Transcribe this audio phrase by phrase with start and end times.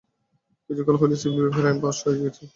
[0.69, 2.43] কিছুকাল হইল সিভিল বিবাহের আইন পাস হইয়া গেছে।